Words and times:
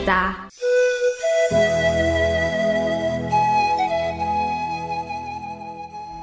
Kita 0.00 0.48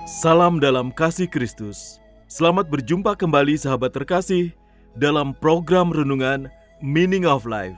Salam 0.10 0.58
dalam 0.58 0.90
kasih 0.90 1.30
Kristus. 1.30 2.02
Selamat 2.26 2.74
berjumpa 2.74 3.14
kembali 3.14 3.54
sahabat 3.54 3.94
terkasih 3.94 4.50
dalam 4.98 5.38
program 5.38 5.94
renungan 5.94 6.50
Meaning 6.82 7.30
of 7.30 7.46
Life. 7.46 7.78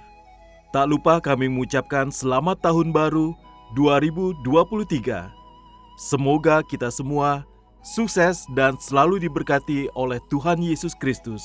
Tak 0.71 0.87
lupa 0.87 1.19
kami 1.19 1.51
mengucapkan 1.51 2.07
selamat 2.07 2.63
tahun 2.63 2.95
baru 2.95 3.35
2023. 3.75 5.27
Semoga 5.99 6.63
kita 6.63 6.87
semua 6.95 7.43
sukses 7.83 8.47
dan 8.55 8.79
selalu 8.79 9.19
diberkati 9.27 9.91
oleh 9.99 10.23
Tuhan 10.31 10.63
Yesus 10.63 10.95
Kristus. 10.95 11.43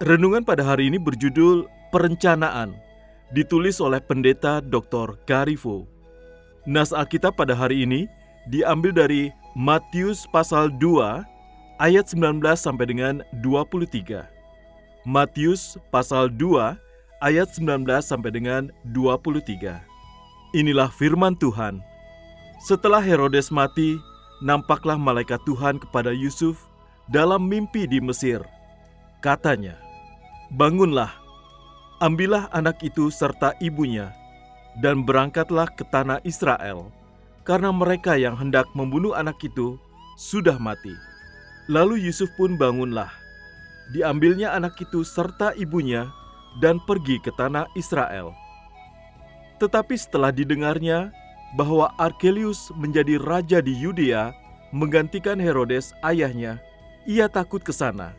Renungan 0.00 0.40
pada 0.40 0.64
hari 0.64 0.88
ini 0.88 0.96
berjudul 0.96 1.68
Perencanaan, 1.92 2.72
ditulis 3.32 3.80
oleh 3.80 3.98
Pendeta 3.98 4.60
Dr. 4.60 5.16
Garifo. 5.24 5.88
Nas 6.68 6.92
Alkitab 6.94 7.34
pada 7.34 7.56
hari 7.56 7.82
ini 7.82 8.06
diambil 8.46 8.94
dari 8.94 9.32
Matius 9.56 10.28
pasal 10.30 10.70
2 10.78 11.24
ayat 11.82 12.06
19 12.12 12.44
sampai 12.54 12.86
dengan 12.86 13.14
23. 13.42 14.24
Matius 15.02 15.80
pasal 15.90 16.30
2 16.30 16.78
ayat 17.24 17.48
19 17.58 17.88
sampai 18.04 18.30
dengan 18.30 18.70
23. 18.94 19.82
Inilah 20.54 20.92
firman 20.92 21.34
Tuhan. 21.40 21.80
Setelah 22.62 23.02
Herodes 23.02 23.50
mati, 23.50 23.98
nampaklah 24.44 25.00
malaikat 25.00 25.42
Tuhan 25.48 25.82
kepada 25.82 26.14
Yusuf 26.14 26.60
dalam 27.10 27.50
mimpi 27.50 27.88
di 27.90 27.98
Mesir. 27.98 28.44
Katanya, 29.18 29.74
"Bangunlah, 30.54 31.21
ambillah 32.02 32.50
anak 32.50 32.82
itu 32.82 33.06
serta 33.14 33.54
ibunya, 33.62 34.10
dan 34.82 35.06
berangkatlah 35.06 35.70
ke 35.70 35.86
tanah 35.86 36.18
Israel." 36.26 36.90
karena 37.42 37.74
mereka 37.74 38.14
yang 38.14 38.38
hendak 38.38 38.70
membunuh 38.72 39.14
anak 39.14 39.38
itu 39.42 39.78
sudah 40.14 40.58
mati. 40.58 40.94
Lalu 41.66 42.06
Yusuf 42.06 42.30
pun 42.38 42.54
bangunlah. 42.58 43.10
Diambilnya 43.94 44.54
anak 44.54 44.78
itu 44.78 45.02
serta 45.02 45.54
ibunya 45.58 46.10
dan 46.62 46.78
pergi 46.86 47.18
ke 47.18 47.34
tanah 47.34 47.66
Israel. 47.74 48.34
Tetapi 49.58 49.94
setelah 49.94 50.34
didengarnya 50.34 51.14
bahwa 51.54 51.92
Arkelius 51.98 52.72
menjadi 52.74 53.20
raja 53.20 53.58
di 53.62 53.74
Yudea 53.74 54.32
menggantikan 54.72 55.38
Herodes 55.38 55.92
ayahnya, 56.02 56.58
ia 57.04 57.28
takut 57.28 57.60
ke 57.60 57.74
sana. 57.74 58.16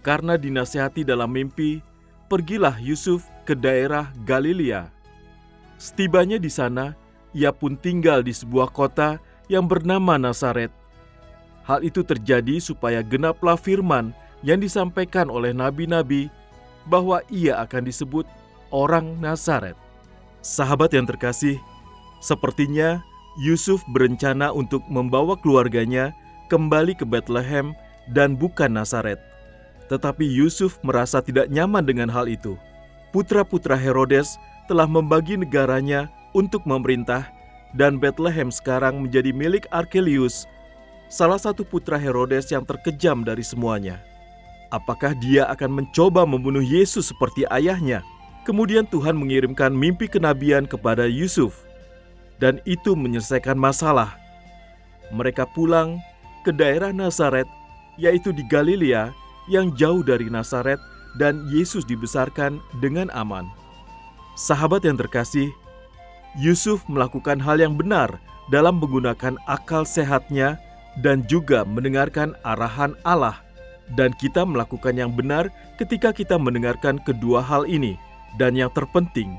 Karena 0.00 0.40
dinasihati 0.40 1.04
dalam 1.04 1.28
mimpi, 1.28 1.84
pergilah 2.30 2.78
Yusuf 2.78 3.26
ke 3.42 3.58
daerah 3.58 4.14
Galilea. 4.22 4.86
Setibanya 5.82 6.38
di 6.38 6.46
sana, 6.46 6.94
ia 7.34 7.50
pun 7.50 7.74
tinggal 7.74 8.22
di 8.22 8.30
sebuah 8.30 8.70
kota 8.70 9.18
yang 9.50 9.66
bernama 9.66 10.14
Nazaret. 10.14 10.70
Hal 11.66 11.82
itu 11.82 12.06
terjadi 12.06 12.62
supaya 12.62 13.02
genaplah 13.02 13.58
firman 13.58 14.14
yang 14.46 14.62
disampaikan 14.62 15.26
oleh 15.26 15.50
nabi-nabi 15.50 16.30
bahwa 16.86 17.20
ia 17.26 17.58
akan 17.66 17.90
disebut 17.90 18.24
orang 18.70 19.18
Nazaret. 19.18 19.74
Sahabat 20.40 20.94
yang 20.94 21.10
terkasih, 21.10 21.58
sepertinya 22.22 23.02
Yusuf 23.42 23.82
berencana 23.90 24.54
untuk 24.54 24.86
membawa 24.86 25.34
keluarganya 25.34 26.14
kembali 26.48 26.94
ke 26.94 27.04
Bethlehem 27.04 27.74
dan 28.14 28.38
bukan 28.38 28.74
Nazaret. 28.74 29.29
Tetapi 29.90 30.22
Yusuf 30.22 30.78
merasa 30.86 31.18
tidak 31.18 31.50
nyaman 31.50 31.82
dengan 31.82 32.06
hal 32.06 32.30
itu. 32.30 32.54
Putra-putra 33.10 33.74
Herodes 33.74 34.38
telah 34.70 34.86
membagi 34.86 35.34
negaranya 35.34 36.06
untuk 36.30 36.62
memerintah 36.62 37.26
dan 37.74 37.98
Bethlehem 37.98 38.50
sekarang 38.50 39.02
menjadi 39.02 39.34
milik 39.34 39.66
Arkelius, 39.74 40.46
salah 41.10 41.38
satu 41.38 41.66
putra 41.66 41.98
Herodes 41.98 42.50
yang 42.50 42.62
terkejam 42.62 43.22
dari 43.26 43.42
semuanya. 43.42 43.98
Apakah 44.70 45.18
dia 45.18 45.50
akan 45.50 45.82
mencoba 45.82 46.22
membunuh 46.22 46.62
Yesus 46.62 47.10
seperti 47.10 47.42
ayahnya? 47.50 48.06
Kemudian 48.46 48.86
Tuhan 48.86 49.18
mengirimkan 49.18 49.74
mimpi 49.74 50.06
kenabian 50.06 50.64
kepada 50.64 51.10
Yusuf, 51.10 51.66
dan 52.38 52.62
itu 52.64 52.94
menyelesaikan 52.94 53.58
masalah. 53.58 54.14
Mereka 55.10 55.50
pulang 55.52 55.98
ke 56.46 56.54
daerah 56.54 56.94
Nazaret, 56.94 57.46
yaitu 57.98 58.30
di 58.30 58.46
Galilea 58.46 59.10
yang 59.50 59.74
jauh 59.74 60.06
dari 60.06 60.30
Nazaret, 60.30 60.78
dan 61.18 61.50
Yesus 61.50 61.82
dibesarkan 61.82 62.62
dengan 62.78 63.10
aman. 63.10 63.50
Sahabat 64.38 64.86
yang 64.86 64.94
terkasih, 64.94 65.50
Yusuf 66.38 66.86
melakukan 66.86 67.42
hal 67.42 67.58
yang 67.58 67.74
benar 67.74 68.22
dalam 68.54 68.78
menggunakan 68.78 69.34
akal 69.50 69.82
sehatnya 69.82 70.54
dan 71.02 71.26
juga 71.26 71.66
mendengarkan 71.66 72.38
arahan 72.46 72.94
Allah. 73.02 73.42
Dan 73.98 74.14
kita 74.22 74.46
melakukan 74.46 74.94
yang 74.94 75.10
benar 75.10 75.50
ketika 75.74 76.14
kita 76.14 76.38
mendengarkan 76.38 77.02
kedua 77.02 77.42
hal 77.42 77.66
ini. 77.66 77.98
Dan 78.38 78.54
yang 78.54 78.70
terpenting, 78.70 79.34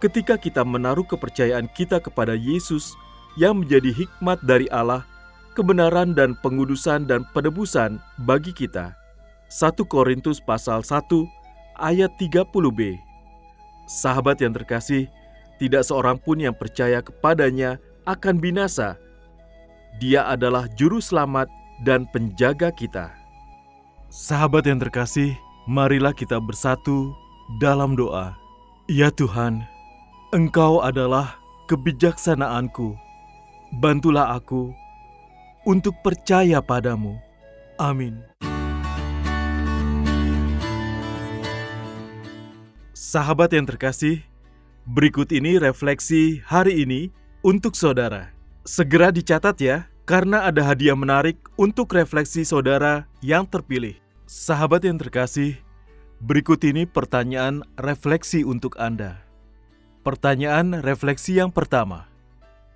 ketika 0.00 0.40
kita 0.40 0.64
menaruh 0.64 1.04
kepercayaan 1.04 1.68
kita 1.76 2.00
kepada 2.00 2.32
Yesus 2.32 2.96
yang 3.36 3.60
menjadi 3.60 3.92
hikmat 3.92 4.40
dari 4.40 4.64
Allah, 4.72 5.04
kebenaran 5.52 6.16
dan 6.16 6.32
pengudusan 6.40 7.04
dan 7.04 7.28
penebusan 7.36 8.00
bagi 8.24 8.56
kita. 8.56 9.03
1 9.54 9.86
Korintus 9.86 10.42
pasal 10.42 10.82
1 10.82 11.06
ayat 11.78 12.10
30b. 12.18 12.98
Sahabat 13.86 14.42
yang 14.42 14.50
terkasih, 14.50 15.06
tidak 15.62 15.86
seorang 15.86 16.18
pun 16.18 16.42
yang 16.42 16.58
percaya 16.58 16.98
kepadanya 16.98 17.78
akan 18.02 18.42
binasa. 18.42 18.98
Dia 20.02 20.26
adalah 20.26 20.66
juru 20.74 20.98
selamat 20.98 21.46
dan 21.86 22.02
penjaga 22.10 22.74
kita. 22.74 23.14
Sahabat 24.10 24.66
yang 24.66 24.82
terkasih, 24.82 25.38
marilah 25.70 26.10
kita 26.10 26.42
bersatu 26.42 27.14
dalam 27.62 27.94
doa. 27.94 28.34
Ya 28.90 29.06
Tuhan, 29.14 29.62
Engkau 30.34 30.82
adalah 30.82 31.38
kebijaksanaanku. 31.70 32.98
Bantulah 33.78 34.34
aku 34.34 34.74
untuk 35.62 35.94
percaya 36.02 36.58
padamu. 36.58 37.14
Amin. 37.78 38.18
Sahabat 43.14 43.54
yang 43.54 43.62
terkasih, 43.62 44.26
Berikut 44.90 45.30
ini 45.30 45.54
refleksi 45.62 46.42
hari 46.42 46.82
ini 46.82 47.14
untuk 47.46 47.78
saudara. 47.78 48.34
Segera 48.66 49.14
dicatat 49.14 49.54
ya, 49.62 49.86
karena 50.02 50.50
ada 50.50 50.66
hadiah 50.66 50.98
menarik 50.98 51.38
untuk 51.54 51.94
refleksi 51.94 52.42
saudara 52.42 53.06
yang 53.22 53.46
terpilih. 53.46 53.94
Sahabat 54.26 54.82
yang 54.82 54.98
terkasih, 54.98 55.62
berikut 56.18 56.58
ini 56.66 56.90
pertanyaan 56.90 57.62
refleksi 57.78 58.42
untuk 58.42 58.82
Anda. 58.82 59.22
Pertanyaan 60.02 60.82
refleksi 60.82 61.38
yang 61.38 61.54
pertama. 61.54 62.10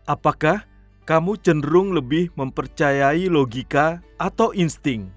Apakah 0.07 0.71
kamu 1.03 1.35
cenderung 1.43 1.99
lebih 1.99 2.31
mempercayai 2.39 3.27
logika 3.27 4.07
atau 4.23 4.55
insting? 4.55 5.11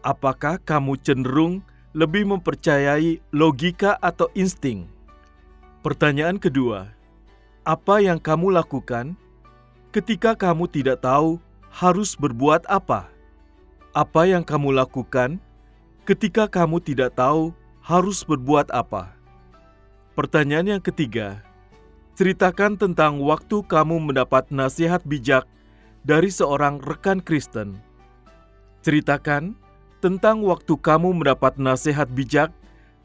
Apakah 0.00 0.56
kamu 0.64 0.96
cenderung 0.96 1.60
lebih 1.96 2.28
mempercayai 2.28 3.20
logika 3.32 3.96
atau 4.00 4.28
insting? 4.36 4.84
Pertanyaan 5.80 6.36
kedua, 6.36 6.92
apa 7.64 8.00
yang 8.04 8.20
kamu 8.20 8.52
lakukan 8.52 9.16
ketika 9.88 10.36
kamu 10.36 10.68
tidak 10.68 11.00
tahu 11.00 11.40
harus 11.72 12.12
berbuat 12.12 12.68
apa? 12.68 13.08
Apa 13.96 14.28
yang 14.28 14.44
kamu 14.44 14.76
lakukan 14.76 15.40
ketika 16.04 16.44
kamu 16.44 16.80
tidak 16.84 17.16
tahu 17.16 17.56
harus 17.80 18.20
berbuat 18.20 18.68
apa? 18.68 19.16
Pertanyaan 20.12 20.76
yang 20.76 20.82
ketiga, 20.82 21.40
ceritakan 22.18 22.76
tentang 22.76 23.22
waktu 23.24 23.64
kamu 23.64 24.12
mendapat 24.12 24.50
nasihat 24.52 25.00
bijak 25.08 25.48
dari 26.04 26.28
seorang 26.28 26.82
rekan 26.84 27.22
Kristen. 27.22 27.80
Ceritakan 28.84 29.56
tentang 29.98 30.46
waktu 30.46 30.78
kamu 30.78 31.22
mendapat 31.22 31.58
nasihat 31.58 32.06
bijak 32.10 32.50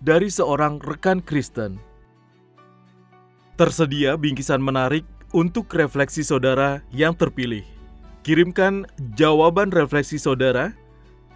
dari 0.03 0.29
seorang 0.29 0.79
rekan 0.83 1.21
Kristen. 1.23 1.79
Tersedia 3.57 4.17
bingkisan 4.17 4.61
menarik 4.61 5.05
untuk 5.33 5.73
refleksi 5.73 6.23
saudara 6.25 6.81
yang 6.93 7.15
terpilih. 7.17 7.63
Kirimkan 8.23 8.87
jawaban 9.19 9.67
refleksi 9.73 10.15
saudara 10.15 10.71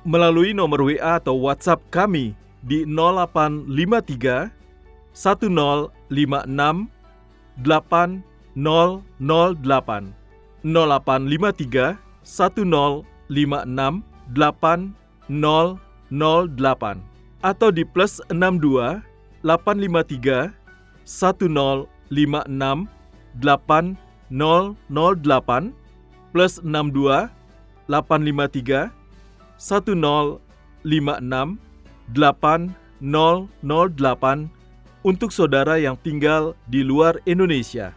melalui 0.07 0.55
nomor 0.55 0.87
WA 0.87 1.19
atau 1.19 1.35
WhatsApp 1.35 1.83
kami 1.91 2.31
di 2.63 2.87
0853 2.87 4.55
1056 5.11 6.87
8008 7.61 10.15
0853 10.63 11.99
1056 12.23 13.03
8008 14.31 15.06
atau 17.43 17.71
di 17.71 17.83
plus 17.83 18.21
62 18.31 19.03
853 19.43 20.53
1056 21.03 22.87
8008 23.39 25.71
plus 26.31 26.59
62 26.63 27.29
853 27.87 28.91
1056 29.59 30.39
8008 32.11 34.51
untuk 35.07 35.31
saudara 35.31 35.79
yang 35.79 35.95
tinggal 36.03 36.51
di 36.67 36.83
luar 36.83 37.15
Indonesia. 37.23 37.95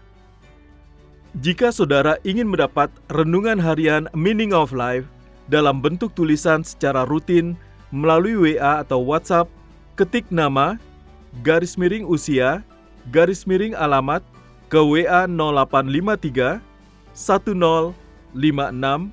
Jika 1.38 1.70
saudara 1.70 2.18
ingin 2.26 2.50
mendapat 2.50 2.90
renungan 3.06 3.62
harian 3.62 4.10
Meaning 4.14 4.50
of 4.50 4.74
Life 4.74 5.06
dalam 5.50 5.82
bentuk 5.82 6.14
tulisan 6.14 6.62
secara 6.62 7.02
rutin 7.02 7.58
melalui 7.90 8.38
WA 8.38 8.86
atau 8.86 9.02
WhatsApp, 9.02 9.50
ketik 9.98 10.30
nama, 10.30 10.78
garis 11.42 11.74
miring 11.74 12.06
usia, 12.06 12.62
garis 13.10 13.42
miring 13.42 13.74
alamat, 13.74 14.22
ke 14.70 14.78
WA 14.78 15.26
0853 15.26 16.62
1056 17.18 19.10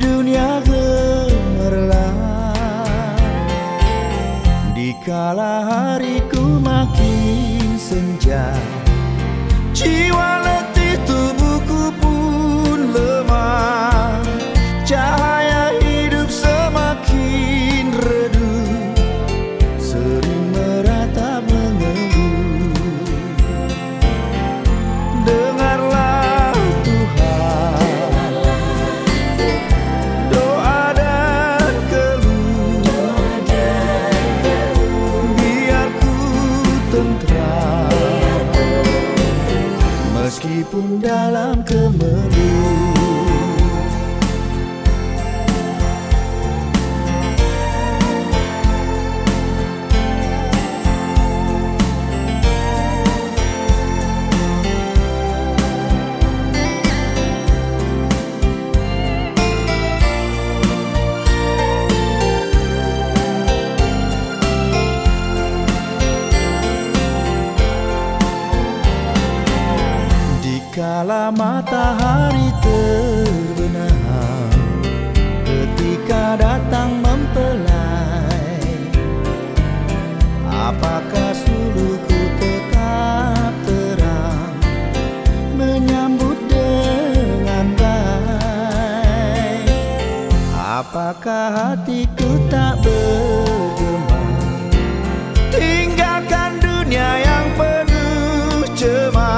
Dunia 0.09 0.65
gemerlap. 0.65 2.17
Dikala 4.73 5.69
hariku 5.69 6.63
makin 6.65 7.77
senja 7.77 8.57
Jiwa 9.77 10.48
demais. 99.11 99.38